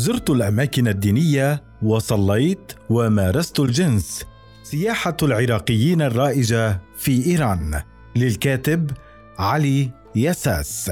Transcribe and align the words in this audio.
زرت 0.00 0.30
الأماكن 0.30 0.88
الدينية 0.88 1.62
وصليت 1.82 2.72
ومارست 2.90 3.60
الجنس. 3.60 4.24
سياحة 4.62 5.16
العراقيين 5.22 6.02
الرائجة 6.02 6.80
في 6.98 7.26
إيران. 7.26 7.82
للكاتب 8.16 8.90
علي 9.38 9.90
يساس. 10.14 10.90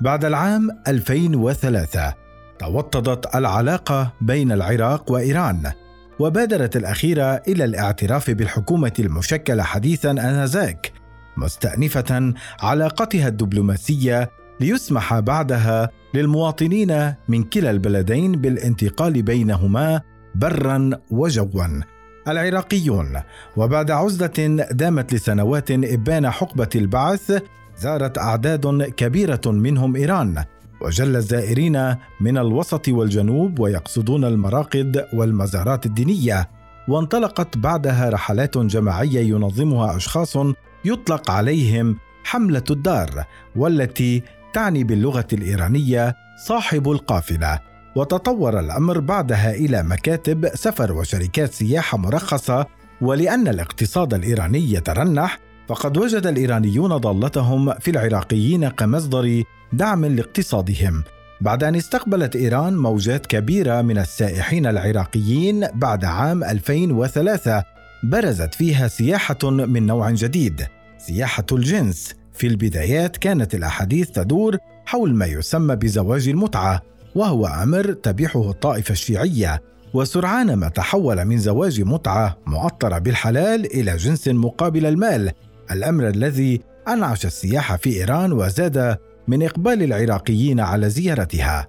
بعد 0.00 0.24
العام 0.24 0.68
2003 0.88 2.14
توطدت 2.58 3.34
العلاقة 3.34 4.12
بين 4.20 4.52
العراق 4.52 5.12
وإيران 5.12 5.72
وبادرت 6.18 6.76
الأخيرة 6.76 7.42
إلى 7.48 7.64
الاعتراف 7.64 8.30
بالحكومة 8.30 8.92
المشكلة 8.98 9.62
حديثا 9.62 10.10
آنذاك 10.10 10.92
مستأنفة 11.36 12.34
علاقتها 12.60 13.28
الدبلوماسية 13.28 14.30
ليسمح 14.60 15.18
بعدها 15.18 15.90
للمواطنين 16.14 17.14
من 17.28 17.42
كلا 17.42 17.70
البلدين 17.70 18.32
بالانتقال 18.32 19.22
بينهما 19.22 20.00
برا 20.34 20.90
وجوا. 21.10 21.82
العراقيون 22.28 23.20
وبعد 23.56 23.90
عزلة 23.90 24.66
دامت 24.70 25.14
لسنوات 25.14 25.70
إبان 25.70 26.30
حقبة 26.30 26.68
البعث 26.74 27.42
زارت 27.78 28.18
أعداد 28.18 28.82
كبيرة 28.82 29.40
منهم 29.46 29.96
إيران 29.96 30.44
وجل 30.80 31.16
الزائرين 31.16 31.94
من 32.20 32.38
الوسط 32.38 32.88
والجنوب 32.88 33.58
ويقصدون 33.58 34.24
المراقد 34.24 35.06
والمزارات 35.12 35.86
الدينية. 35.86 36.48
وانطلقت 36.88 37.58
بعدها 37.58 38.10
رحلات 38.10 38.58
جماعية 38.58 39.20
ينظمها 39.20 39.96
أشخاص 39.96 40.36
يطلق 40.84 41.30
عليهم 41.30 41.96
حملة 42.24 42.64
الدار 42.70 43.24
والتي 43.56 44.22
تعني 44.52 44.84
باللغة 44.84 45.26
الإيرانية 45.32 46.14
صاحب 46.46 46.90
القافلة 46.90 47.58
وتطور 47.96 48.60
الأمر 48.60 49.00
بعدها 49.00 49.54
إلى 49.54 49.82
مكاتب 49.82 50.48
سفر 50.54 50.92
وشركات 50.92 51.52
سياحة 51.52 51.98
مرخصة 51.98 52.66
ولأن 53.00 53.48
الاقتصاد 53.48 54.14
الإيراني 54.14 54.72
يترنح 54.72 55.38
فقد 55.68 55.96
وجد 55.96 56.26
الإيرانيون 56.26 56.96
ضالتهم 56.96 57.72
في 57.74 57.90
العراقيين 57.90 58.68
كمصدر 58.68 59.42
دعم 59.72 60.04
لاقتصادهم 60.04 61.04
بعد 61.40 61.64
أن 61.64 61.74
استقبلت 61.76 62.36
إيران 62.36 62.76
موجات 62.76 63.26
كبيرة 63.26 63.82
من 63.82 63.98
السائحين 63.98 64.66
العراقيين 64.66 65.66
بعد 65.74 66.04
عام 66.04 66.44
2003 66.44 67.64
برزت 68.02 68.54
فيها 68.54 68.88
سياحة 68.88 69.50
من 69.50 69.86
نوع 69.86 70.10
جديد 70.10 70.66
سياحة 70.98 71.44
الجنس. 71.52 72.14
في 72.38 72.46
البدايات 72.46 73.16
كانت 73.16 73.54
الأحاديث 73.54 74.10
تدور 74.10 74.56
حول 74.86 75.14
ما 75.14 75.26
يسمى 75.26 75.76
بزواج 75.76 76.28
المتعة 76.28 76.82
وهو 77.14 77.46
أمر 77.46 77.92
تبيحه 77.92 78.50
الطائفة 78.50 78.92
الشيعية 78.92 79.62
وسرعان 79.94 80.54
ما 80.54 80.68
تحول 80.68 81.24
من 81.24 81.38
زواج 81.38 81.80
متعة 81.80 82.38
مؤطرة 82.46 82.98
بالحلال 82.98 83.74
إلى 83.74 83.96
جنس 83.96 84.28
مقابل 84.28 84.86
المال 84.86 85.32
الأمر 85.70 86.08
الذي 86.08 86.60
أنعش 86.88 87.26
السياحه 87.26 87.76
في 87.76 87.90
إيران 87.96 88.32
وزاد 88.32 88.96
من 89.28 89.42
إقبال 89.42 89.82
العراقيين 89.82 90.60
على 90.60 90.90
زيارتها. 90.90 91.68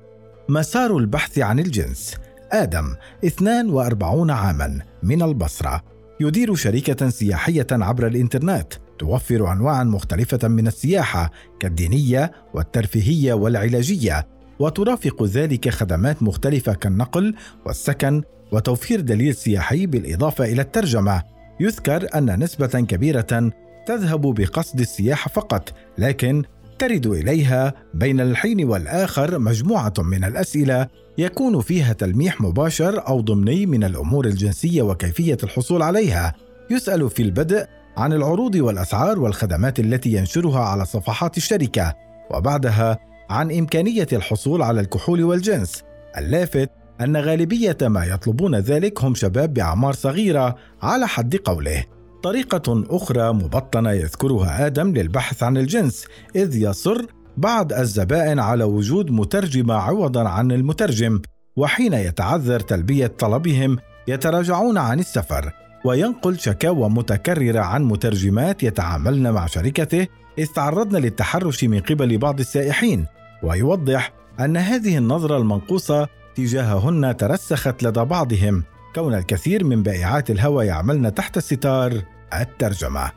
مسار 0.49 0.97
البحث 0.97 1.39
عن 1.39 1.59
الجنس 1.59 2.15
آدم 2.51 2.95
42 3.25 4.31
عاما 4.31 4.79
من 5.03 5.21
البصرة 5.21 5.83
يدير 6.19 6.55
شركة 6.55 7.09
سياحية 7.09 7.67
عبر 7.71 8.07
الإنترنت. 8.07 8.73
توفر 8.99 9.51
انواعا 9.51 9.83
مختلفة 9.83 10.47
من 10.47 10.67
السياحة 10.67 11.31
كالدينية 11.59 12.31
والترفيهية 12.53 13.33
والعلاجية 13.33 14.27
وترافق 14.59 15.23
ذلك 15.23 15.69
خدمات 15.69 16.23
مختلفة 16.23 16.73
كالنقل 16.73 17.35
والسكن 17.65 18.21
وتوفير 18.51 19.01
دليل 19.01 19.35
سياحي 19.35 19.85
بالإضافة 19.85 20.45
إلى 20.45 20.61
الترجمة. 20.61 21.23
يذكر 21.59 22.07
أن 22.15 22.43
نسبة 22.43 22.67
كبيرة 22.67 23.51
تذهب 23.87 24.21
بقصد 24.21 24.79
السياحة 24.79 25.29
فقط 25.29 25.73
لكن 25.97 26.43
ترد 26.79 27.07
إليها 27.07 27.73
بين 27.93 28.19
الحين 28.19 28.65
والآخر 28.65 29.39
مجموعة 29.39 29.93
من 29.99 30.23
الأسئلة 30.23 30.87
يكون 31.17 31.61
فيها 31.61 31.93
تلميح 31.93 32.41
مباشر 32.41 33.07
أو 33.07 33.21
ضمني 33.21 33.65
من 33.65 33.83
الأمور 33.83 34.25
الجنسية 34.25 34.81
وكيفية 34.81 35.37
الحصول 35.43 35.81
عليها. 35.81 36.33
يسأل 36.71 37.09
في 37.09 37.21
البدء 37.21 37.65
عن 37.99 38.13
العروض 38.13 38.55
والأسعار 38.55 39.19
والخدمات 39.19 39.79
التي 39.79 40.13
ينشرها 40.13 40.59
على 40.59 40.85
صفحات 40.85 41.37
الشركة 41.37 41.93
وبعدها 42.31 42.97
عن 43.29 43.51
إمكانية 43.51 44.07
الحصول 44.13 44.61
على 44.61 44.81
الكحول 44.81 45.23
والجنس. 45.23 45.83
اللافت 46.17 46.69
أن 47.01 47.17
غالبية 47.17 47.77
ما 47.81 48.05
يطلبون 48.05 48.55
ذلك 48.55 49.03
هم 49.03 49.15
شباب 49.15 49.53
بأعمار 49.53 49.93
صغيرة 49.93 50.55
على 50.81 51.07
حد 51.07 51.35
قوله. 51.35 51.85
طريقة 52.23 52.83
أخرى 52.89 53.33
مبطنة 53.33 53.91
يذكرها 53.91 54.65
آدم 54.65 54.93
للبحث 54.93 55.43
عن 55.43 55.57
الجنس 55.57 56.05
إذ 56.35 56.55
يصر 56.55 57.05
بعض 57.37 57.73
الزبائن 57.73 58.39
على 58.39 58.63
وجود 58.63 59.11
مترجمة 59.11 59.73
عوضا 59.73 60.29
عن 60.29 60.51
المترجم 60.51 61.21
وحين 61.55 61.93
يتعذر 61.93 62.59
تلبية 62.59 63.07
طلبهم 63.07 63.77
يتراجعون 64.07 64.77
عن 64.77 64.99
السفر. 64.99 65.53
وينقل 65.85 66.39
شكاوى 66.39 66.89
متكررة 66.89 67.59
عن 67.59 67.83
مترجمات 67.83 68.63
يتعاملن 68.63 69.31
مع 69.31 69.45
شركته 69.45 70.07
إذ 70.37 70.47
تعرضن 70.47 70.97
للتحرش 70.97 71.63
من 71.63 71.79
قبل 71.79 72.17
بعض 72.17 72.39
السائحين 72.39 73.05
ويوضح 73.43 74.13
أن 74.39 74.57
هذه 74.57 74.97
النظرة 74.97 75.37
المنقوصة 75.37 76.07
تجاههن 76.35 77.17
ترسخت 77.17 77.83
لدى 77.83 77.99
بعضهم 77.99 78.63
كون 78.95 79.13
الكثير 79.13 79.63
من 79.63 79.83
بائعات 79.83 80.31
الهوى 80.31 80.65
يعملن 80.65 81.13
تحت 81.13 81.39
ستار 81.39 82.01
الترجمة. 82.33 83.11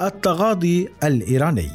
التغاضي 0.00 0.88
الإيراني 1.04 1.70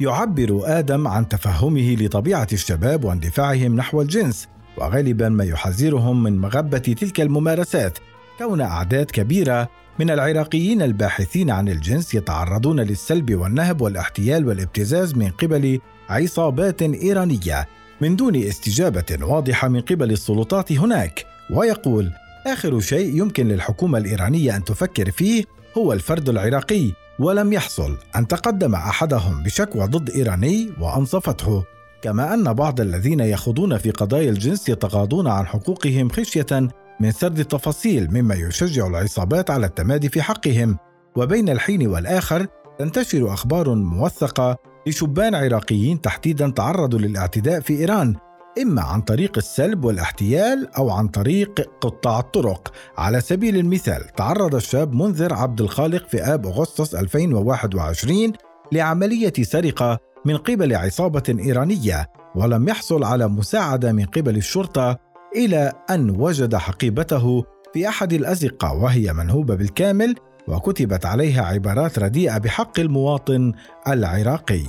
يعبر 0.00 0.60
آدم 0.64 1.08
عن 1.08 1.28
تفهمه 1.28 1.94
لطبيعة 1.94 2.48
الشباب 2.52 3.04
واندفاعهم 3.04 3.76
نحو 3.76 4.02
الجنس 4.02 4.48
وغالبا 4.76 5.28
ما 5.28 5.44
يحذرهم 5.44 6.22
من 6.22 6.38
مغبة 6.38 6.78
تلك 6.78 7.20
الممارسات 7.20 7.98
كون 8.40 8.60
أعداد 8.60 9.06
كبيرة 9.06 9.68
من 9.98 10.10
العراقيين 10.10 10.82
الباحثين 10.82 11.50
عن 11.50 11.68
الجنس 11.68 12.14
يتعرضون 12.14 12.80
للسلب 12.80 13.34
والنهب 13.34 13.80
والاحتيال 13.80 14.46
والابتزاز 14.46 15.14
من 15.14 15.30
قبل 15.30 15.80
عصابات 16.08 16.82
إيرانية. 16.82 17.68
من 18.00 18.16
دون 18.16 18.36
استجابة 18.36 19.18
واضحة 19.22 19.68
من 19.68 19.80
قبل 19.80 20.12
السلطات 20.12 20.72
هناك 20.72 21.24
ويقول 21.50 22.12
آخر 22.46 22.80
شيء 22.80 23.16
يمكن 23.16 23.48
للحكومة 23.48 23.98
الإيرانية 23.98 24.56
أن 24.56 24.64
تفكر 24.64 25.10
فيه 25.10 25.44
هو 25.78 25.92
الفرد 25.92 26.28
العراقي 26.28 26.92
ولم 27.18 27.52
يحصل 27.52 27.96
أن 28.16 28.28
تقدم 28.28 28.74
أحدهم 28.74 29.42
بشكوى 29.42 29.86
ضد 29.86 30.10
إيراني 30.10 30.70
وأنصفته. 30.80 31.64
كما 32.02 32.34
أن 32.34 32.52
بعض 32.52 32.80
الذين 32.80 33.20
يخوضون 33.20 33.78
في 33.78 33.90
قضايا 33.90 34.30
الجنس 34.30 34.68
يتغاضون 34.68 35.28
عن 35.28 35.46
حقوقهم 35.46 36.08
خشية 36.08 36.68
من 37.00 37.12
سرد 37.12 37.38
التفاصيل 37.38 38.08
مما 38.10 38.34
يشجع 38.34 38.86
العصابات 38.86 39.50
على 39.50 39.66
التمادي 39.66 40.08
في 40.08 40.22
حقهم. 40.22 40.76
وبين 41.16 41.48
الحين 41.48 41.86
والآخر 41.86 42.46
تنتشر 42.78 43.34
أخبار 43.34 43.74
موثقة 43.74 44.56
لشبان 44.86 45.34
عراقيين 45.34 46.00
تحديدا 46.00 46.50
تعرضوا 46.50 46.98
للاعتداء 46.98 47.60
في 47.60 47.78
إيران 47.78 48.16
إما 48.62 48.82
عن 48.82 49.00
طريق 49.00 49.32
السلب 49.36 49.84
والاحتيال 49.84 50.68
أو 50.76 50.90
عن 50.90 51.08
طريق 51.08 51.60
قطاع 51.80 52.20
الطرق. 52.20 52.72
على 52.98 53.20
سبيل 53.20 53.56
المثال 53.56 54.06
تعرض 54.16 54.54
الشاب 54.54 54.94
منذر 54.94 55.34
عبد 55.34 55.60
الخالق 55.60 56.08
في 56.08 56.22
آب 56.22 56.46
أغسطس 56.46 56.94
2021 56.94 58.32
لعملية 58.72 59.32
سرقة 59.42 59.98
من 60.24 60.36
قبل 60.36 60.76
عصابة 60.76 61.22
إيرانية 61.28 62.06
ولم 62.34 62.68
يحصل 62.68 63.04
على 63.04 63.28
مساعدة 63.28 63.92
من 63.92 64.04
قبل 64.04 64.36
الشرطة 64.36 65.09
إلى 65.36 65.72
أن 65.90 66.10
وجد 66.10 66.56
حقيبته 66.56 67.44
في 67.74 67.88
أحد 67.88 68.12
الأزقة 68.12 68.72
وهي 68.72 69.12
منهوبة 69.12 69.54
بالكامل 69.54 70.14
وكتبت 70.48 71.06
عليها 71.06 71.42
عبارات 71.42 71.98
رديئة 71.98 72.38
بحق 72.38 72.80
المواطن 72.80 73.52
العراقي. 73.88 74.64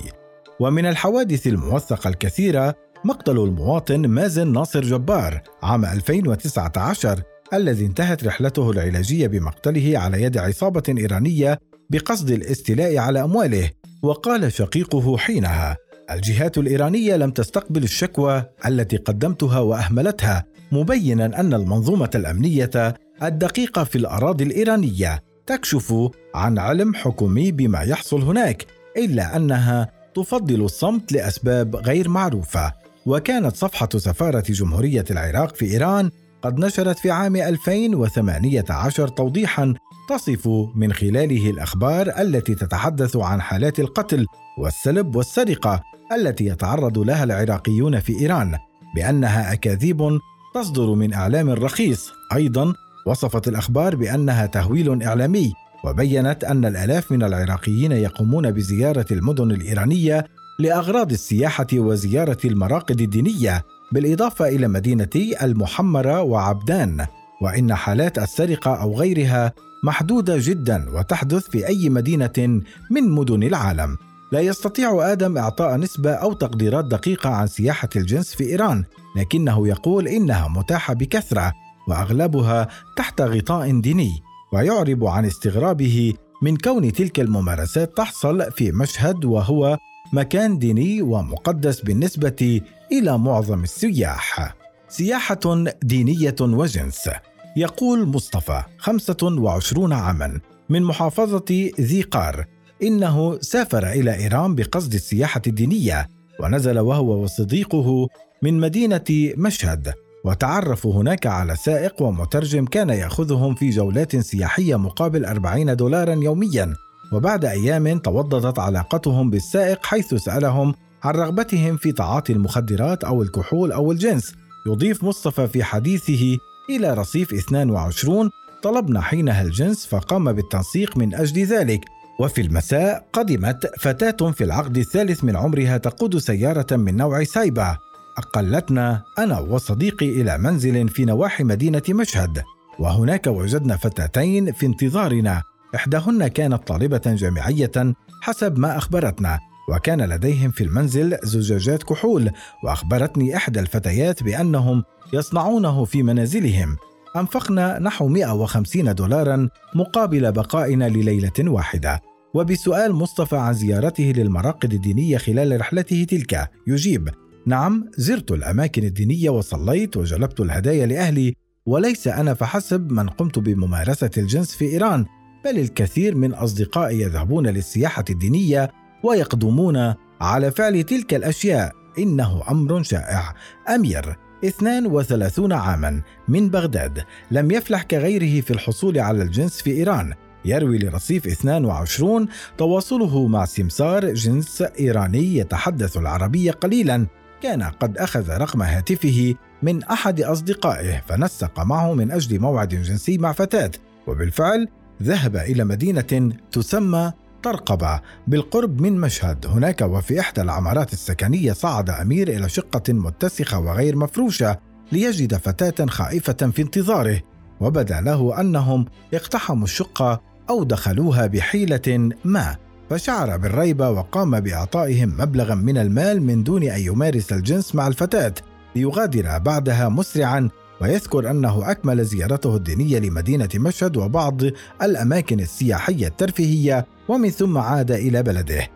ومن 0.60 0.86
الحوادث 0.86 1.48
الموثقة 1.48 2.08
الكثيرة 2.08 2.76
مقتل 3.06 3.40
المواطن 3.40 4.08
مازن 4.08 4.54
ناصر 4.54 4.82
جبار 4.82 5.42
عام 5.64 5.86
2019 5.86 7.22
الذي 7.54 7.86
انتهت 7.86 8.24
رحلته 8.24 8.72
العلاجية 8.72 9.28
بمقتله 9.28 9.98
على 9.98 10.24
يد 10.24 10.38
عصابة 10.38 10.84
إيرانية 10.90 11.60
بقصد 11.90 12.32
الاستيلاء 12.32 12.98
على 12.98 13.24
أمواله 13.24 13.70
وقال 14.04 14.52
شقيقه 14.52 15.18
حينها 15.18 15.78
الجهات 16.12 16.58
الإيرانية 16.58 17.16
لم 17.16 17.32
تستقبل 17.32 17.84
الشكوى 17.84 18.44
التي 18.66 18.98
قدمتها 18.98 19.60
وأهملتها 19.60 20.46
مبينا 20.72 21.40
أن 21.40 21.54
المنظومة 21.54 22.10
الأمنية 22.16 22.96
الدقيقة 23.24 23.84
في 23.84 23.98
الأراضي 23.98 24.44
الإيرانية 24.44 25.24
تكشف 25.48 26.10
عن 26.36 26.60
علم 26.60 26.96
حكومي 26.96 27.52
بما 27.52 27.82
يحصل 27.82 28.22
هناك 28.22 28.66
إلا 28.98 29.36
أنها 29.36 29.92
تفضل 30.16 30.62
الصمت 30.62 31.12
لأسباب 31.12 31.76
غير 31.76 32.10
معروفة. 32.10 32.74
وكانت 33.06 33.56
صفحة 33.56 33.90
سفارة 33.96 34.44
جمهورية 34.50 35.06
العراق 35.12 35.56
في 35.56 35.66
إيران 35.66 36.12
قد 36.42 36.60
نشرت 36.60 37.00
في 37.00 37.12
عام 37.12 37.36
2018 37.36 39.08
توضيحا 39.08 39.74
تصف 40.10 40.48
من 40.76 40.94
خلاله 40.94 41.50
الأخبار 41.50 42.14
التي 42.20 42.56
تتحدث 42.56 43.16
عن 43.16 43.42
حالات 43.42 43.80
القتل 43.80 44.26
والسلب 44.58 45.16
والسرقة 45.16 45.82
التي 46.16 46.46
يتعرض 46.46 46.98
لها 47.00 47.24
العراقيون 47.24 48.00
في 48.00 48.20
إيران 48.20 48.58
بأنها 48.96 49.54
أكاذيب 49.54 50.20
تصدر 50.54 50.94
من 50.94 51.14
إعلام 51.14 51.50
رخيص. 51.50 52.12
أيضا 52.34 52.74
وصفت 53.06 53.48
الأخبار 53.48 53.96
بأنها 53.96 54.46
تهويل 54.46 55.04
إعلامي 55.04 55.54
وبينت 55.84 56.44
أن 56.44 56.66
الآلاف 56.66 57.12
من 57.12 57.24
العراقيين 57.24 57.92
يقومون 57.92 58.52
بزيارة 58.52 59.06
المدن 59.12 59.52
الإيرانية 59.52 60.26
لأغراض 60.60 61.12
السياحة 61.12 61.68
وزيارة 61.74 62.38
المراقد 62.46 63.02
الدينية 63.02 63.66
بالإضافة 63.92 64.48
إلى 64.48 64.68
مدينتي 64.68 65.46
المحمرة 65.46 66.22
وعبدان. 66.22 67.06
وإن 67.42 67.76
حالات 67.76 68.20
السرقة 68.20 68.76
أو 68.76 69.00
غيرها 69.00 69.54
محدودة 69.84 70.36
جدا 70.40 70.86
وتحدث 70.90 71.50
في 71.50 71.68
أي 71.68 71.90
مدينة 71.90 72.62
من 72.92 73.10
مدن 73.10 73.44
العالم. 73.44 73.98
لا 74.32 74.40
يستطيع 74.40 75.12
آدم 75.12 75.38
إعطاء 75.38 75.78
نسبة 75.78 76.12
أو 76.12 76.34
تقديرات 76.34 76.86
دقيقة 76.86 77.30
عن 77.30 77.48
سياحة 77.48 77.90
الجنس 77.96 78.36
في 78.36 78.44
إيران 78.44 78.84
لكنه 79.16 79.68
يقول 79.68 80.08
إنها 80.08 80.48
متاحة 80.48 80.94
بكثرة 80.94 81.54
وأغلبها 81.88 82.68
تحت 82.98 83.22
غطاء 83.22 83.80
ديني 83.80 84.12
ويعرب 84.54 85.06
عن 85.06 85.26
استغرابه 85.26 86.14
من 86.42 86.58
كون 86.58 86.92
تلك 86.92 87.20
الممارسات 87.20 87.98
تحصل 87.98 88.52
في 88.52 88.72
مشهد 88.72 89.26
وهو 89.26 89.78
مكان 90.14 90.60
ديني 90.60 91.02
ومقدس 91.02 91.82
بالنسبة 91.82 92.62
إلى 92.92 93.18
معظم 93.18 93.64
السياح. 93.64 94.56
سياحة 94.90 95.64
دينية 95.84 96.36
وجنس 96.42 97.10
يقول 97.58 98.08
مصطفى 98.08 98.64
25 98.78 99.94
عاما 99.94 100.40
من 100.70 100.84
محافظة 100.84 101.72
ذي 101.82 102.02
قار 102.02 102.46
إنه 102.84 103.38
سافر 103.42 103.88
إلى 103.88 104.16
إيران 104.16 104.56
بقصد 104.56 104.94
السياحة 104.94 105.42
الدينية 105.48 106.08
ونزل 106.40 106.80
وهو 106.80 107.24
وصديقه 107.24 108.08
من 108.42 108.60
مدينة 108.60 109.34
مشهد 109.38 109.94
وتعرفوا 110.26 110.94
هناك 110.94 111.28
على 111.28 111.56
سائق 111.56 112.02
ومترجم 112.02 112.66
كان 112.66 112.90
يأخذهم 112.90 113.56
في 113.56 113.70
جولات 113.70 114.16
سياحية 114.16 114.76
مقابل 114.76 115.26
40 115.26 115.76
دولارا 115.76 116.14
يوميا 116.14 116.76
وبعد 117.12 117.46
أيام 117.46 117.98
توضدت 117.98 118.60
علاقتهم 118.60 119.30
بالسائق 119.30 119.86
حيث 119.86 120.14
سألهم 120.14 120.74
عن 121.04 121.14
رغبتهم 121.14 121.78
في 121.78 121.92
تعاطي 121.92 122.34
المخدرات 122.34 123.04
أو 123.04 123.22
الكحول 123.22 123.72
أو 123.72 123.92
الجنس. 123.92 124.34
يضيف 124.68 125.04
مصطفى 125.04 125.48
في 125.48 125.64
حديثه 125.64 126.38
إلى 126.70 126.94
رصيف 126.94 127.34
22 127.34 128.30
طلبنا 128.64 129.02
حينها 129.02 129.42
الجنس 129.42 129.86
فقام 129.86 130.34
بالتنسيق 130.34 130.98
من 130.98 131.16
أجل 131.16 131.46
ذلك. 131.46 131.82
وفي 132.20 132.42
المساء 132.42 133.08
قدمت 133.14 133.72
فتاة 133.80 134.32
في 134.32 134.44
العقد 134.44 134.78
الثالث 134.78 135.24
من 135.24 135.36
عمرها 135.36 135.78
تقود 135.78 136.18
سيارة 136.18 136.76
من 136.76 136.98
نوع 136.98 137.24
سايبة 137.24 137.78
أقلتنا 138.18 139.04
أنا 139.20 139.40
وصديقي 139.40 140.22
إلى 140.22 140.38
منزل 140.38 140.90
في 140.90 141.06
نواحي 141.06 141.44
مدينة 141.44 141.82
مشهد. 141.90 142.44
وهناك 142.80 143.28
وجدنا 143.28 143.78
فتاتين 143.78 144.52
في 144.52 144.66
انتظارنا. 144.66 145.44
إحداهن 145.76 146.28
كانت 146.28 146.68
طالبة 146.68 147.02
جامعية 147.06 147.94
حسب 148.22 148.58
ما 148.58 148.78
أخبرتنا 148.78 149.40
وكان 149.70 150.02
لديهم 150.02 150.52
في 150.52 150.64
المنزل 150.64 151.18
زجاجات 151.24 151.84
كحول 151.84 152.32
وأخبرتني 152.64 153.36
إحدى 153.36 153.60
الفتيات 153.60 154.24
بأنهم 154.24 154.84
يصنعونه 155.14 155.86
في 155.86 156.04
منازلهم. 156.04 156.78
أنفقنا 157.16 157.80
نحو 157.80 158.08
150 158.08 158.96
دولارا 158.96 159.50
مقابل 159.76 160.32
بقائنا 160.32 160.90
لليلة 160.90 161.32
واحدة. 161.40 162.02
وبسؤال 162.34 162.94
مصطفى 162.94 163.36
عن 163.36 163.54
زيارته 163.54 164.04
للمراقد 164.04 164.74
الدينية 164.74 165.18
خلال 165.18 165.62
رحلته 165.62 166.04
تلك. 166.10 166.50
يجيب 166.68 167.10
نعم 167.46 167.90
زرت 167.98 168.32
الأماكن 168.32 168.84
الدينية 168.84 169.30
وصليت 169.30 169.98
وجلبت 169.98 170.40
الهدايا 170.40 170.86
لأهلي 170.86 171.36
وليس 171.66 172.08
أنا 172.08 172.34
فحسب 172.34 172.92
من 172.92 173.10
قمت 173.10 173.40
بممارسة 173.40 174.10
الجنس 174.18 174.56
في 174.56 174.66
إيران 174.66 175.06
بل 175.46 175.60
الكثير 175.60 176.16
من 176.16 176.34
أصدقائي 176.34 177.02
يذهبون 177.02 177.48
للسياحة 177.48 178.06
الدينية 178.10 178.72
ويقدمون 179.04 179.94
على 180.22 180.52
فعل 180.52 180.84
تلك 180.84 181.14
الأشياء. 181.14 181.72
إنه 182.00 182.44
أمر 182.52 182.84
شائع. 182.84 183.36
أمير 183.76 184.16
32 184.44 185.54
عاما 185.54 186.02
من 186.28 186.50
بغداد. 186.50 187.04
لم 187.32 187.52
يفلح 187.52 187.84
كغيره 187.84 188.42
في 188.42 188.52
الحصول 188.52 189.00
على 189.00 189.24
الجنس 189.24 189.62
في 189.62 189.72
إيران. 189.72 190.14
يروي 190.46 190.78
لرصيف 190.78 191.28
22 191.28 192.28
تواصله 192.58 193.28
مع 193.28 193.46
سمسار 193.46 194.14
جنس 194.14 194.62
إيراني 194.80 195.38
يتحدث 195.38 195.98
العربية 195.98 196.52
قليلا. 196.52 197.08
كان 197.44 197.64
قد 197.64 197.98
أخذ 197.98 198.30
رقم 198.30 198.62
هاتفه 198.62 199.36
من 199.64 199.84
أحد 199.84 200.22
أصدقائه 200.22 201.02
فنسق 201.08 201.60
معه 201.60 201.94
من 201.94 202.12
أجل 202.12 202.40
موعد 202.40 202.70
جنسي 202.70 203.18
مع 203.18 203.32
فتاة. 203.32 203.72
وبالفعل 204.08 204.68
ذهب 205.04 205.36
إلى 205.36 205.64
مدينة 205.64 206.32
تسمى 206.52 207.12
طرقبة 207.44 208.02
بالقرب 208.28 208.82
من 208.82 209.00
مشهد. 209.00 209.46
هناك 209.46 209.82
وفي 209.82 210.20
إحدى 210.20 210.42
العمارات 210.42 210.94
السكنية 210.94 211.54
صعد 211.54 211.90
أمير 211.90 212.28
إلى 212.28 212.50
شقة 212.50 212.94
متسخة 212.94 213.60
وغير 213.60 213.96
مفروشة 213.96 214.58
ليجد 214.92 215.36
فتاة 215.36 215.86
خائفة 215.86 216.34
في 216.34 216.62
انتظاره 216.62 217.22
وبدأ 217.60 218.02
له 218.02 218.42
أنهم 218.42 218.86
اقتحموا 219.14 219.64
الشقة 219.64 220.22
أو 220.50 220.64
دخلوها 220.64 221.28
بحيلة 221.28 222.10
ما 222.26 222.56
فشعر 222.90 223.38
بالريبة 223.38 223.90
وقام 223.90 224.40
بإعطائهم 224.40 225.16
مبلغا 225.20 225.56
من 225.56 225.78
المال 225.78 226.22
من 226.22 226.44
دون 226.44 226.64
أن 226.64 226.80
يمارس 226.80 227.34
الجنس 227.34 227.76
مع 227.76 227.88
الفتاة 227.88 228.34
ليغادر 228.76 229.38
بعدها 229.38 229.90
مسرعا 229.90 230.50
ويذكر 230.82 231.32
أنه 231.32 231.72
أكمل 231.72 232.06
زيارته 232.06 232.56
الدينية 232.56 233.00
لمدينة 233.00 233.50
مشهد 233.56 233.98
وبعض 233.98 234.42
الأماكن 234.82 235.40
السياحية 235.40 236.08
الترفيهية 236.08 236.86
ومن 237.08 237.30
ثم 237.30 237.58
عاد 237.58 237.92
إلى 237.92 238.24
بلده. 238.24 238.68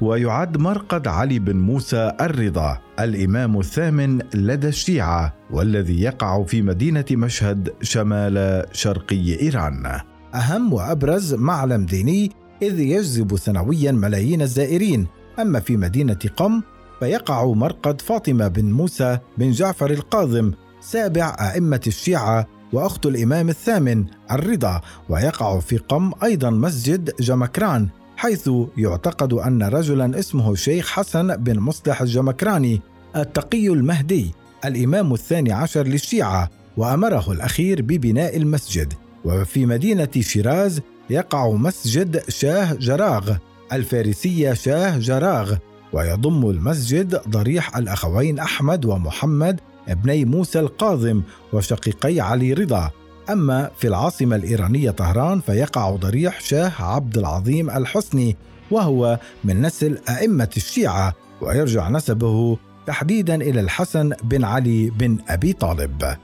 ويعد 0.00 0.56
مرقد 0.56 1.08
علي 1.08 1.38
بن 1.38 1.56
موسى 1.56 2.12
الرضا 2.20 2.78
الإمام 3.00 3.58
الثامن 3.58 4.18
لدى 4.34 4.68
الشيعة 4.68 5.34
والذي 5.50 6.02
يقع 6.02 6.42
في 6.42 6.62
مدينة 6.62 7.04
مشهد 7.12 7.72
شمال 7.82 8.64
شرقي 8.72 9.40
إيران. 9.40 10.00
أهم 10.34 10.72
وأبرز 10.72 11.34
معلم 11.34 11.86
ديني 11.86 12.30
إذ 12.62 12.80
يجذب 12.80 13.36
سنويا 13.36 13.92
ملايين 13.92 14.42
الزائرين. 14.42 15.06
أما 15.38 15.60
في 15.60 15.76
مدينة 15.76 16.18
قم 16.36 16.62
فيقع 17.00 17.44
مرقد 17.44 18.00
فاطمة 18.00 18.48
بن 18.48 18.72
موسى 18.72 19.18
بن 19.38 19.50
جعفر 19.50 19.90
القاظم 19.90 20.52
سابع 20.80 21.36
أئمة 21.40 21.80
الشيعة 21.86 22.46
وأخت 22.72 23.06
الإمام 23.06 23.48
الثامن 23.48 24.04
الرضا 24.30 24.80
ويقع 25.08 25.60
في 25.60 25.76
قم 25.76 26.12
أيضا 26.22 26.50
مسجد 26.50 27.10
جمكران 27.20 27.88
حيث 28.16 28.50
يعتقد 28.76 29.32
أن 29.32 29.62
رجلا 29.62 30.18
اسمه 30.18 30.52
الشيخ 30.52 30.90
حسن 30.90 31.36
بن 31.36 31.58
مصلح 31.58 32.00
الجمكراني 32.00 32.80
التقي 33.16 33.68
المهدي 33.68 34.34
الإمام 34.64 35.14
الثاني 35.14 35.52
عشر 35.52 35.86
للشيعة 35.86 36.50
وأمره 36.76 37.32
الأخير 37.32 37.82
ببناء 37.82 38.36
المسجد. 38.36 38.92
وفي 39.24 39.66
مدينة 39.66 40.08
شيراز 40.20 40.80
يقع 41.10 41.50
مسجد 41.50 42.22
شاه 42.28 42.74
جراغ 42.74 43.36
الفارسية 43.72 44.52
شاه 44.52 44.98
جراغ 44.98 45.54
ويضم 45.92 46.50
المسجد 46.50 47.20
ضريح 47.28 47.76
الأخوين 47.76 48.38
أحمد 48.38 48.84
ومحمد 48.84 49.60
ابني 49.88 50.24
موسى 50.24 50.60
القاظم 50.60 51.22
وشقيقي 51.52 52.20
علي 52.20 52.52
رضا. 52.52 52.90
أما 53.30 53.70
في 53.78 53.88
العاصمة 53.88 54.36
الإيرانية 54.36 54.90
طهران 54.90 55.40
فيقع 55.40 55.90
ضريح 55.90 56.40
شاه 56.40 56.72
عبد 56.78 57.18
العظيم 57.18 57.70
الحسني 57.70 58.36
وهو 58.70 59.18
من 59.44 59.62
نسل 59.62 59.98
أئمة 60.08 60.48
الشيعة 60.56 61.14
ويرجع 61.40 61.88
نسبه 61.88 62.58
تحديدا 62.86 63.34
إلى 63.34 63.60
الحسن 63.60 64.12
بن 64.22 64.44
علي 64.44 64.90
بن 64.90 65.18
أبي 65.28 65.52
طالب. 65.52 66.16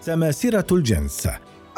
سماسرة 0.00 0.66
الجنس. 0.72 1.28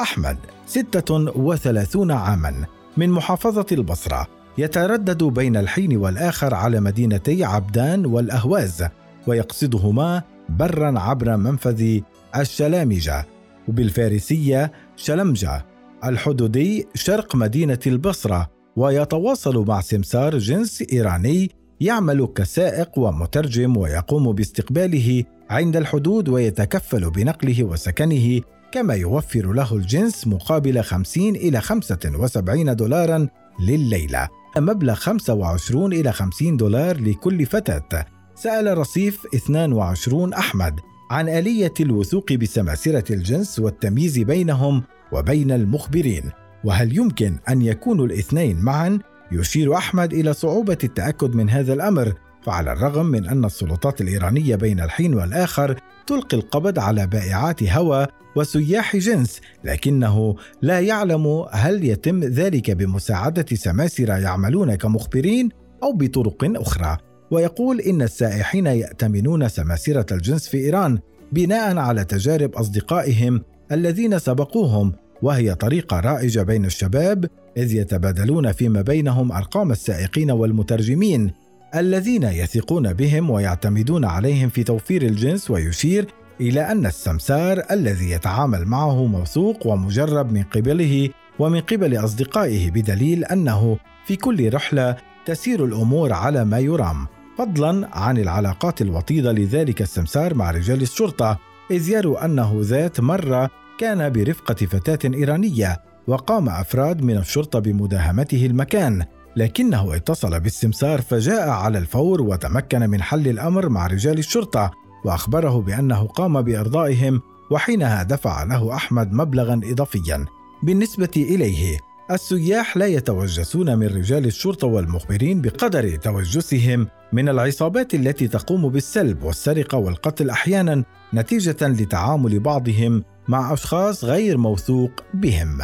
أحمد 0.00 0.38
36 0.67 2.11
عاما. 2.11 2.64
من 2.97 3.11
محافظة 3.11 3.67
البصرة. 3.73 4.26
يتردد 4.59 5.25
بين 5.25 5.57
الحين 5.57 5.97
والآخر 5.97 6.55
على 6.55 6.81
مدينتي 6.81 7.45
عبدان 7.45 8.07
والأهواز 8.07 8.85
ويقصدهما 9.26 10.23
برا 10.49 10.99
عبر 10.99 11.37
منفذ 11.37 12.01
الشلامجة 12.37 13.27
وبالفارسية 13.69 14.73
شلمجة 14.97 15.65
الحدودي 16.05 16.87
شرق 16.95 17.37
مدينة 17.37 17.79
البصرة 17.87 18.51
ويتواصل 18.77 19.65
مع 19.69 19.81
سمسار 19.81 20.39
جنس 20.39 20.85
إيراني 20.93 21.51
يعمل 21.81 22.27
كسائق 22.27 22.99
ومترجم 22.99 23.77
ويقوم 23.77 24.33
باستقباله 24.33 25.25
عند 25.51 25.77
الحدود 25.77 26.29
ويتكفل 26.29 27.11
بنقله 27.11 27.65
وسكنه 27.65 28.41
كما 28.73 28.95
يوفر 28.95 29.53
له 29.53 29.75
الجنس 29.75 30.27
مقابل 30.27 30.83
50 30.83 31.37
إلى 31.37 31.61
75 31.61 32.77
دولارا 32.77 33.29
لليلة 33.61 34.29
مبلغ 34.57 34.95
25 34.95 35.93
إلى 35.93 36.13
50 36.13 36.57
دولار 36.57 37.01
لكل 37.01 37.47
فتاة. 37.47 38.07
سأل 38.35 38.79
رصيف 38.79 39.26
22 39.35 40.33
أحمد 40.33 40.81
عن 41.11 41.29
آلية 41.29 41.75
الوثوق 41.81 42.33
بسماسرة 42.33 43.12
الجنس 43.12 43.59
والتمييز 43.59 44.19
بينهم 44.19 44.83
وبين 45.12 45.50
المخبرين 45.50 46.31
وهل 46.64 46.97
يمكن 46.97 47.38
أن 47.49 47.62
يكونوا 47.62 48.07
الاثنين 48.07 48.61
معا؟ 48.61 48.99
يشير 49.33 49.76
أحمد 49.76 50.12
إلى 50.12 50.33
صعوبة 50.33 50.79
التأكد 50.85 51.35
من 51.35 51.50
هذا 51.50 51.73
الأمر 51.73 52.12
فعلى 52.43 52.73
الرغم 52.73 53.07
من 53.07 53.26
أن 53.26 53.45
السلطات 53.45 54.00
الإيرانية 54.00 54.57
بين 54.57 54.81
الحين 54.81 55.14
والآخر 55.14 55.81
تلقي 56.07 56.37
القبض 56.37 56.79
على 56.79 57.07
بائعات 57.07 57.62
هوى 57.62 58.07
وسياح 58.37 58.97
جنس 58.97 59.41
لكنه 59.64 60.37
لا 60.62 60.81
يعلم 60.81 61.47
هل 61.53 61.85
يتم 61.85 62.21
ذلك 62.21 62.71
بمساعدة 62.71 63.47
سماسرة 63.55 64.12
يعملون 64.12 64.75
كمخبرين 64.75 65.49
أو 65.83 65.93
بطرق 65.93 66.45
أخرى 66.45 66.99
ويقول 67.35 67.81
إن 67.81 68.03
السائحين 68.03 68.67
يأتمنون 68.67 69.49
سماسرة 69.49 70.07
الجنس 70.14 70.49
في 70.49 70.57
إيران 70.57 70.99
بناء 71.33 71.76
على 71.76 72.05
تجارب 72.05 72.55
أصدقائهم 72.55 73.43
الذين 73.73 74.19
سبقوهم 74.19 74.93
وهي 75.23 75.55
طريقة 75.55 76.00
رائجة 76.00 76.43
بين 76.43 76.64
الشباب 76.64 77.26
إذ 77.57 77.75
يتبادلون 77.75 78.53
فيما 78.53 78.83
بينهم 78.83 79.33
أرقام 79.33 79.71
السائقين 79.71 80.31
والمترجمين 80.31 81.33
الذين 81.75 82.23
يثقون 82.23 82.93
بهم 82.93 83.31
ويعتمدون 83.31 84.05
عليهم 84.05 84.49
في 84.49 84.64
توفير 84.64 85.03
الجنس 85.03 85.50
ويشير 85.50 86.07
إلى 86.41 86.61
أن 86.61 86.87
السمسار 86.87 87.62
الذي 87.71 88.11
يتعامل 88.11 88.64
معه 88.64 89.05
موثوق 89.07 89.67
ومجرب 89.67 90.33
من 90.33 90.43
قبله 90.43 91.11
ومن 91.38 91.61
قبل 91.61 92.05
أصدقائه 92.05 92.71
بدليل 92.71 93.25
أنه 93.25 93.79
في 94.07 94.17
كل 94.17 94.55
رحلة 94.55 94.97
تسير 95.26 95.64
الأمور 95.64 96.12
على 96.12 96.45
ما 96.45 96.59
يرام. 96.59 97.07
فضلا 97.38 97.88
عن 97.93 98.19
العلاقات 98.19 98.83
الوطيدة 98.83 99.33
لذلك 99.33 99.83
السمسار 99.83 100.35
مع 100.35 100.50
رجال 100.50 100.83
الشرطة 100.83 101.38
إذ 101.71 101.88
يروا 101.88 102.25
أنه 102.25 102.59
ذات 102.61 103.00
مرة 103.00 103.50
كان 103.79 104.12
برفقة 104.12 104.55
فتاة 104.55 105.14
إيرانية 105.14 105.81
وقام 106.07 106.49
أفراد 106.49 107.03
من 107.03 107.17
الشرطة 107.17 107.59
بمداهمته 107.59 108.47
المكان 108.47 109.05
لكنه 109.37 109.97
اتصل 109.97 110.41
بالسمسار 110.41 111.00
فجاء 111.00 111.49
على 111.49 111.79
الفور 111.79 112.23
وتمكن 112.23 112.91
من 112.91 113.03
حل 113.03 113.29
الأمر 113.29 113.69
مع 113.69 113.87
رجال 113.87 114.19
الشرطة 114.19 114.71
وأخبره 115.05 115.61
بأنه 115.61 116.07
قام 116.07 116.43
بإرضائهم 116.43 117.21
وحينها 117.50 118.03
دفع 118.03 118.43
له 118.43 118.75
أحمد 118.75 119.12
مبلغا 119.12 119.61
إضافيا 119.64 120.26
بالنسبة 120.62 121.11
إليه. 121.17 121.79
السياح 122.11 122.77
لا 122.77 122.87
يتوجسون 122.87 123.79
من 123.79 123.87
رجال 123.87 124.27
الشرطة 124.27 124.67
والمخبرين 124.67 125.41
بقدر 125.41 125.97
توجسهم 125.97 126.89
من 127.13 127.29
العصابات 127.29 127.95
التي 127.95 128.29
تقوم 128.29 128.69
بالسلب 128.69 129.23
والسرقة 129.23 129.79
والقتل 129.79 130.31
أحيانا 130.31 130.85
نتيجة 131.15 131.69
لتعامل 131.69 132.41
بعضهم 132.41 133.05
مع 133.29 133.53
أشخاص 133.53 134.05
غير 134.05 134.39
موثوق 134.39 134.91
بهم. 135.15 135.59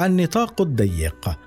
النطاق 0.00 0.60
الضيق. 0.60 1.38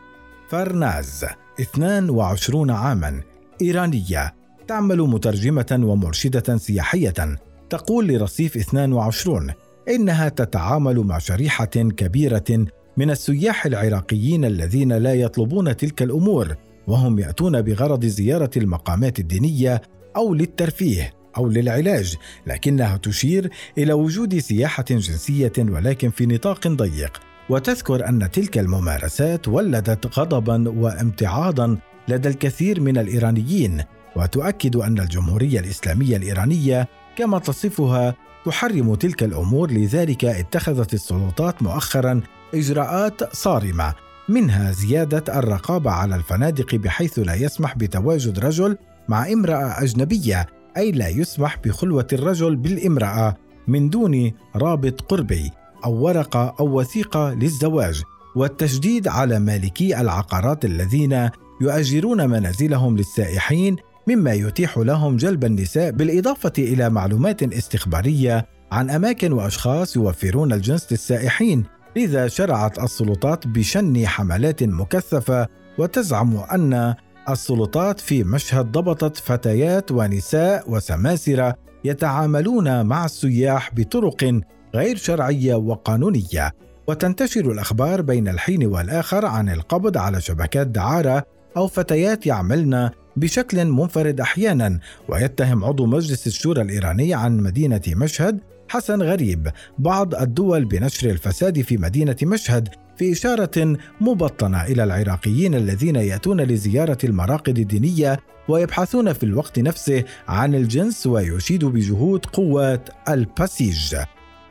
فرناز 0.49 1.25
22 1.59 2.71
عاما. 2.71 3.21
إيرانية 3.61 4.35
تعمل 4.67 5.01
مترجمة 5.01 5.79
ومرشدة 5.83 6.57
سياحية. 6.57 7.37
تقول 7.69 8.07
لرصيف 8.07 8.57
22 8.57 9.51
إنها 9.89 10.29
تتعامل 10.29 10.99
مع 10.99 11.17
شريحة 11.17 11.65
كبيرة 11.65 12.65
من 12.99 13.11
السياح 13.11 13.65
العراقيين 13.65 14.45
الذين 14.45 14.93
لا 14.93 15.13
يطلبون 15.13 15.77
تلك 15.77 16.01
الأمور 16.01 16.55
وهم 16.87 17.19
يأتون 17.19 17.61
بغرض 17.61 18.05
زيارة 18.05 18.49
المقامات 18.57 19.19
الدينية 19.19 19.81
أو 20.15 20.33
للترفيه 20.33 21.13
أو 21.37 21.49
للعلاج 21.49 22.15
لكنها 22.47 22.97
تشير 22.97 23.49
إلى 23.77 23.93
وجود 23.93 24.37
سياحة 24.37 24.85
جنسية 24.89 25.51
ولكن 25.59 26.09
في 26.09 26.25
نطاق 26.25 26.67
ضيق. 26.67 27.19
وتذكر 27.49 28.09
أن 28.09 28.31
تلك 28.31 28.57
الممارسات 28.57 29.47
ولدت 29.47 30.19
غضبا 30.19 30.69
وامتعاضا 30.69 31.77
لدى 32.07 32.29
الكثير 32.29 32.81
من 32.81 32.97
الإيرانيين 32.97 33.83
وتؤكد 34.15 34.75
أن 34.75 34.99
الجمهورية 34.99 35.59
الإسلامية 35.59 36.17
الإيرانية 36.17 36.87
كما 37.17 37.39
تصفها 37.39 38.15
تحرم 38.45 38.95
تلك 38.95 39.23
الأمور 39.23 39.71
لذلك 39.71 40.25
اتخذت 40.25 40.93
السلطات 40.93 41.63
مؤخرا 41.63 42.21
إجراءات 42.53 43.35
صارمة. 43.35 43.93
منها 44.29 44.71
زيادة 44.71 45.39
الرقابة 45.39 45.91
على 45.91 46.15
الفنادق 46.15 46.75
بحيث 46.75 47.19
لا 47.19 47.33
يسمح 47.33 47.77
بتواجد 47.77 48.39
رجل 48.39 48.77
مع 49.09 49.31
امرأة 49.31 49.83
أجنبية 49.83 50.47
أي 50.77 50.91
لا 50.91 51.07
يسمح 51.07 51.57
بخلوة 51.65 52.07
الرجل 52.13 52.55
بالامرأة 52.55 53.35
من 53.67 53.89
دون 53.89 54.31
رابط 54.55 55.01
قربي 55.01 55.51
أو 55.85 55.93
ورقة 55.93 56.55
أو 56.59 56.79
وثيقة 56.79 57.33
للزواج. 57.33 58.03
والتشديد 58.35 59.07
على 59.07 59.39
مالكي 59.39 60.01
العقارات 60.01 60.65
الذين 60.65 61.29
يؤجرون 61.61 62.29
منازلهم 62.29 62.97
للسائحين 62.97 63.75
مما 64.09 64.33
يتيح 64.33 64.77
لهم 64.77 65.17
جلب 65.17 65.45
النساء 65.45 65.91
بالإضافة 65.91 66.53
إلى 66.57 66.89
معلومات 66.89 67.43
استخبارية 67.43 68.45
عن 68.71 68.89
أماكن 68.89 69.31
وأشخاص 69.31 69.95
يوفرون 69.95 70.53
الجنس 70.53 70.91
للسائحين 70.91 71.63
لذا 71.95 72.27
شرعت 72.27 72.79
السلطات 72.79 73.47
بشن 73.47 74.07
حملات 74.07 74.63
مكثفة 74.63 75.47
وتزعم 75.77 76.37
أن 76.37 76.95
السلطات 77.29 77.99
في 77.99 78.23
مشهد 78.23 78.71
ضبطت 78.71 79.17
فتيات 79.17 79.91
ونساء 79.91 80.71
وسماسرة 80.71 81.55
يتعاملون 81.83 82.85
مع 82.85 83.05
السياح 83.05 83.75
بطرق 83.75 84.41
غير 84.75 84.95
شرعية 84.95 85.55
وقانونية. 85.55 86.51
وتنتشر 86.87 87.51
الأخبار 87.51 88.01
بين 88.01 88.27
الحين 88.27 88.65
والآخر 88.65 89.25
عن 89.25 89.49
القبض 89.49 89.97
على 89.97 90.21
شبكات 90.21 90.67
دعارة 90.67 91.23
أو 91.57 91.67
فتيات 91.67 92.25
يعملن 92.25 92.89
بشكل 93.19 93.65
منفرد 93.65 94.21
أحيانا 94.21 94.79
ويتهم 95.07 95.63
عضو 95.63 95.85
مجلس 95.85 96.27
الشورى 96.27 96.61
الإيراني 96.61 97.13
عن 97.13 97.37
مدينة 97.37 97.81
مشهد 97.87 98.39
حسن 98.69 99.01
غريب 99.01 99.51
بعض 99.77 100.15
الدول 100.15 100.65
بنشر 100.65 101.09
الفساد 101.09 101.61
في 101.61 101.77
مدينة 101.77 102.15
مشهد 102.23 102.69
في 102.97 103.11
إشارة 103.11 103.77
مبطنة 104.01 104.63
إلى 104.63 104.83
العراقيين 104.83 105.55
الذين 105.55 105.95
يأتون 105.95 106.41
لزيارة 106.41 106.97
المراقد 107.03 107.59
الدينية 107.59 108.19
ويبحثون 108.47 109.13
في 109.13 109.23
الوقت 109.23 109.59
نفسه 109.59 110.03
عن 110.27 110.55
الجنس 110.55 111.07
ويشيد 111.07 111.65
بجهود 111.65 112.25
قوات 112.25 112.89
الباسيج. 113.09 113.95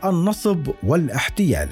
النصب 0.05 0.69
والاحتيال. 0.83 1.69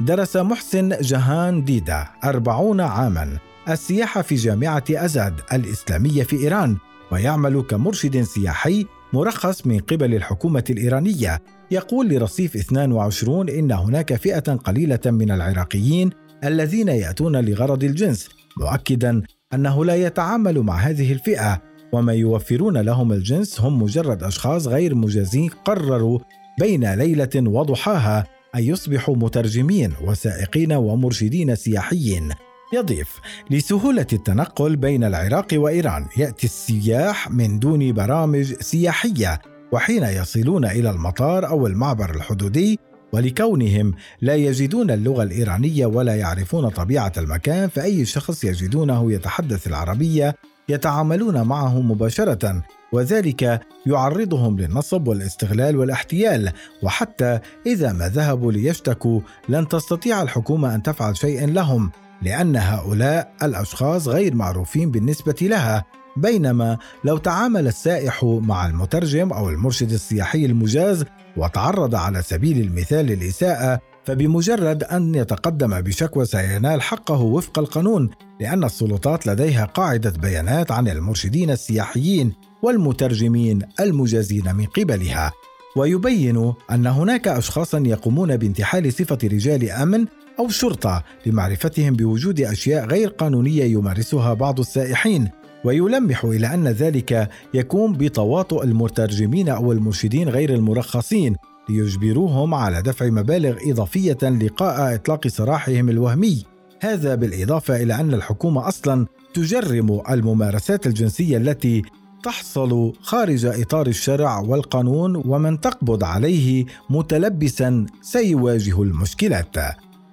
درس 0.00 0.36
محسن 0.36 0.88
جهان 1.00 1.64
ديدا 1.64 2.06
أربعون 2.24 2.80
عاما. 2.80 3.38
السياحة 3.68 4.22
في 4.22 4.34
جامعة 4.34 4.84
أزاد 4.90 5.40
الإسلامية 5.52 6.22
في 6.22 6.36
إيران 6.36 6.76
ويعمل 7.12 7.62
كمرشد 7.62 8.22
سياحي 8.22 8.86
مرخص 9.12 9.66
من 9.66 9.78
قبل 9.78 10.14
الحكومة 10.14 10.64
الإيرانية. 10.70 11.42
يقول 11.70 12.08
لرصيف 12.08 12.56
22 12.56 13.48
إن 13.48 13.72
هناك 13.72 14.14
فئة 14.14 14.54
قليلة 14.54 15.00
من 15.06 15.30
العراقيين 15.30 16.10
الذين 16.44 16.88
يأتون 16.88 17.36
لغرض 17.36 17.84
الجنس 17.84 18.28
مؤكدا 18.56 19.22
أنه 19.54 19.84
لا 19.84 19.94
يتعامل 19.94 20.60
مع 20.60 20.76
هذه 20.76 21.12
الفئة 21.12 21.62
وما 21.92 22.12
يوفرون 22.12 22.78
لهم 22.78 23.12
الجنس 23.12 23.60
هم 23.60 23.82
مجرد 23.82 24.22
أشخاص 24.22 24.66
غير 24.66 24.94
مجازين 24.94 25.48
قرروا 25.48 26.18
بين 26.60 26.94
ليلة 26.94 27.30
وضحاها 27.36 28.26
أن 28.54 28.62
يصبحوا 28.62 29.16
مترجمين 29.16 29.92
وسائقين 30.02 30.72
ومرشدين 30.72 31.54
سياحيين. 31.54 32.28
يضيف 32.72 33.20
لسهولة 33.50 34.06
التنقل 34.12 34.76
بين 34.76 35.04
العراق 35.04 35.46
وإيران 35.52 36.06
يأتي 36.16 36.46
السياح 36.46 37.30
من 37.30 37.58
دون 37.58 37.92
برامج 37.92 38.52
سياحية 38.60 39.40
وحين 39.72 40.02
يصلون 40.02 40.64
إلى 40.64 40.90
المطار 40.90 41.48
أو 41.48 41.66
المعبر 41.66 42.14
الحدودي 42.14 42.78
ولكونهم 43.12 43.94
لا 44.20 44.34
يجدون 44.34 44.90
اللغة 44.90 45.22
الإيرانية 45.22 45.86
ولا 45.86 46.16
يعرفون 46.16 46.68
طبيعة 46.68 47.12
المكان 47.18 47.68
فأي 47.68 48.04
شخص 48.04 48.44
يجدونه 48.44 49.12
يتحدث 49.12 49.66
العربية 49.66 50.34
يتعاملون 50.68 51.42
معه 51.42 51.80
مباشرة 51.80 52.62
وذلك 52.92 53.60
يعرضهم 53.86 54.58
للنصب 54.58 55.08
والاستغلال 55.08 55.76
والاحتيال 55.76 56.52
وحتى 56.82 57.38
إذا 57.66 57.92
ما 57.92 58.08
ذهبوا 58.08 58.52
ليشتكوا 58.52 59.20
لن 59.48 59.68
تستطيع 59.68 60.22
الحكومة 60.22 60.74
أن 60.74 60.82
تفعل 60.82 61.16
شيئا 61.16 61.46
لهم. 61.46 61.90
لأن 62.22 62.56
هؤلاء 62.56 63.32
الأشخاص 63.42 64.08
غير 64.08 64.34
معروفين 64.34 64.90
بالنسبة 64.90 65.36
لها 65.42 65.84
بينما 66.16 66.78
لو 67.04 67.18
تعامل 67.18 67.66
السائح 67.66 68.24
مع 68.24 68.66
المترجم 68.66 69.32
أو 69.32 69.48
المرشد 69.48 69.92
السياحي 69.92 70.44
المجاز 70.44 71.04
وتعرض 71.36 71.94
على 71.94 72.22
سبيل 72.22 72.60
المثال 72.60 73.06
للإساءة 73.06 73.80
فبمجرد 74.04 74.84
أن 74.84 75.14
يتقدم 75.14 75.80
بشكوى 75.80 76.24
سينال 76.24 76.82
حقه 76.82 77.20
وفق 77.20 77.58
القانون 77.58 78.10
لأن 78.40 78.64
السلطات 78.64 79.26
لديها 79.26 79.64
قاعدة 79.64 80.10
بيانات 80.10 80.70
عن 80.72 80.88
المرشدين 80.88 81.50
السياحيين 81.50 82.32
والمترجمين 82.62 83.62
المجازين 83.80 84.56
من 84.56 84.64
قبلها. 84.64 85.32
ويبين 85.76 86.52
أن 86.70 86.86
هناك 86.86 87.28
اشخاصا 87.28 87.82
يقومون 87.86 88.36
بانتحال 88.36 88.92
صفة 88.92 89.18
رجال 89.24 89.70
أمن 89.70 90.06
أو 90.40 90.48
شرطة 90.48 91.02
لمعرفتهم 91.26 91.94
بوجود 91.94 92.40
أشياء 92.40 92.86
غير 92.86 93.08
قانونية 93.08 93.64
يمارسها 93.64 94.34
بعض 94.34 94.60
السائحين 94.60 95.28
ويلمح 95.64 96.24
إلى 96.24 96.54
أن 96.54 96.68
ذلك 96.68 97.28
يكون 97.54 97.92
بتواطؤ 97.92 98.64
المترجمين 98.64 99.48
أو 99.48 99.72
المرشدين 99.72 100.28
غير 100.28 100.54
المرخصين 100.54 101.36
ليجبروهم 101.68 102.54
على 102.54 102.82
دفع 102.82 103.06
مبالغ 103.06 103.56
إضافية 103.70 104.18
لقاء 104.22 104.94
إطلاق 104.94 105.28
سراحهم 105.28 105.88
الوهمي. 105.88 106.44
هذا 106.80 107.14
بالإضافة 107.14 107.82
إلى 107.82 107.94
أن 107.94 108.14
الحكومة 108.14 108.68
أصلا 108.68 109.06
تجرم 109.34 110.00
الممارسات 110.10 110.86
الجنسية 110.86 111.36
التي 111.36 111.82
تحصل 112.22 112.92
خارج 113.02 113.46
إطار 113.46 113.86
الشرع 113.86 114.38
والقانون 114.38 115.16
ومن 115.16 115.60
تقبض 115.60 116.04
عليه 116.04 116.64
متلبسا 116.90 117.86
سيواجه 118.02 118.82
المشكلات. 118.82 119.56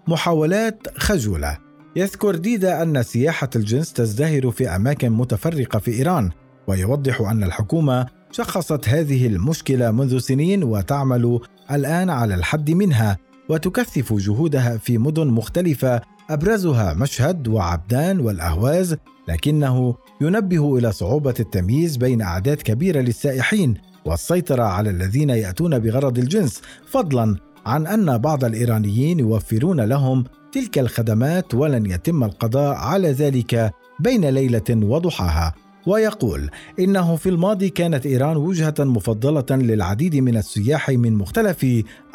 محاولات 0.08 0.88
خجولة. 0.98 1.58
يذكر 1.96 2.36
ديدا 2.36 2.82
أن 2.82 3.04
سياحة 3.04 3.50
الجنس 3.56 3.94
تزدهر 3.94 4.52
في 4.52 4.70
أماكن 4.70 5.12
متفرقة 5.12 5.80
في 5.80 5.92
إيران 5.92 6.30
ويوضح 6.68 7.22
أن 7.22 7.44
الحكومة 7.44 8.06
شخصت 8.32 8.90
هذه 8.90 9.28
المشكلة 9.28 9.92
منذ 9.92 10.18
سنين 10.18 10.64
وتعمل 10.64 11.40
الآن 11.72 12.10
على 12.10 12.36
الحد 12.36 12.72
منها 12.72 13.18
وتكثف 13.50 14.14
جهودها 14.14 14.78
في 14.78 14.98
مدن 14.98 15.28
مختلفة 15.28 16.02
أبرزها 16.30 16.94
مشهد 16.94 17.48
وعبدان 17.48 18.20
والأهواز 18.20 18.96
لكنه 19.28 19.96
ينبه 20.22 20.78
إلى 20.78 20.92
صعوبة 20.92 21.34
التمييز 21.40 21.98
بين 21.98 22.22
أعداد 22.22 22.58
كبيرة 22.58 23.00
للسائحين 23.00 23.74
والسيطرة 24.06 24.64
على 24.64 24.90
الذين 24.90 25.30
يأتون 25.30 25.80
بغرض 25.80 26.18
الجنس 26.18 26.62
فضلا 26.88 27.36
عن 27.67 27.88
أن 27.88 28.17
بعض 28.17 28.45
الإيرانيين 28.45 29.19
يوفرون 29.19 29.81
لهم 29.81 30.24
تلك 30.51 30.79
الخدمات 30.79 31.53
ولن 31.53 31.86
يتم 31.86 32.24
القضاء 32.24 32.75
على 32.75 33.12
ذلك 33.12 33.71
بين 34.00 34.25
ليلة 34.25 34.63
وضحاها. 34.69 35.53
ويقول 35.88 36.50
إنه 36.79 37.15
في 37.15 37.29
الماضي 37.29 37.69
كانت 37.69 38.05
إيران 38.05 38.38
وجهة 38.38 38.74
مفضلة 38.79 39.45
للعديد 39.51 40.15
من 40.15 40.38
السياح 40.38 40.89
من 40.89 41.13
مختلف 41.13 41.65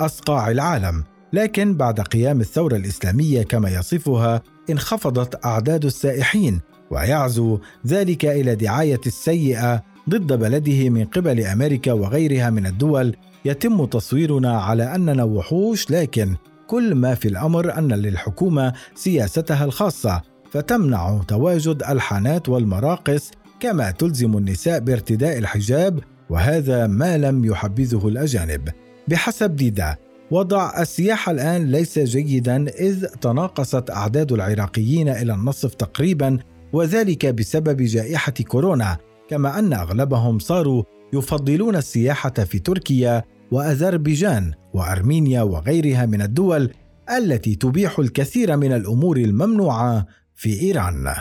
أصقاع 0.00 0.50
العالم. 0.50 1.04
لكن 1.32 1.76
بعد 1.76 2.00
قيام 2.00 2.40
الثورة 2.40 2.76
الإسلامية 2.76 3.42
كما 3.42 3.70
يصفها 3.70 4.42
انخفضت 4.70 5.44
أعداد 5.44 5.84
السائحين. 5.84 6.60
ويعزو 6.90 7.58
ذلك 7.86 8.24
إلى 8.24 8.54
دعاية 8.54 9.00
السيئة 9.06 9.82
ضد 10.08 10.32
بلده 10.32 10.90
من 10.90 11.04
قبل 11.04 11.40
أمريكا 11.40 11.92
وغيرها 11.92 12.50
من 12.50 12.66
الدول 12.66 13.16
يتم 13.44 13.84
تصويرنا 13.84 14.60
على 14.60 14.94
أننا 14.94 15.24
وحوش 15.24 15.90
لكن 15.90 16.36
كل 16.66 16.94
ما 16.94 17.14
في 17.14 17.28
الأمر 17.28 17.78
أن 17.78 17.92
للحكومة 17.92 18.72
سياستها 18.94 19.64
الخاصة 19.64 20.22
فتمنع 20.50 21.20
تواجد 21.28 21.82
الحانات 21.88 22.48
والمراقص 22.48 23.30
كما 23.60 23.90
تلزم 23.90 24.36
النساء 24.36 24.80
بارتداء 24.80 25.38
الحجاب 25.38 26.00
وهذا 26.30 26.86
ما 26.86 27.18
لم 27.18 27.44
يحبذه 27.44 28.08
الأجانب. 28.08 28.68
بحسب 29.08 29.56
ديدا 29.56 29.96
وضع 30.30 30.80
السياحه 30.80 31.32
الآن 31.32 31.66
ليس 31.66 31.98
جيدا 31.98 32.68
إذ 32.68 33.06
تناقصت 33.06 33.90
أعداد 33.90 34.32
العراقيين 34.32 35.08
إلى 35.08 35.34
النصف 35.34 35.74
تقريبا 35.74 36.38
وذلك 36.72 37.26
بسبب 37.26 37.82
جائحة 37.82 38.32
كورونا. 38.32 38.98
كما 39.32 39.58
أن 39.58 39.72
أغلبهم 39.72 40.38
صاروا 40.38 40.84
يفضلون 41.12 41.76
السياحة 41.76 42.30
في 42.30 42.58
تركيا 42.58 43.22
وأذربيجان 43.50 44.52
وأرمينيا 44.74 45.42
وغيرها 45.42 46.06
من 46.06 46.22
الدول 46.22 46.70
التي 47.16 47.54
تبيح 47.54 47.98
الكثير 47.98 48.56
من 48.56 48.72
الأمور 48.72 49.16
الممنوعة 49.16 50.06
في 50.34 50.60
إيران. 50.60 51.14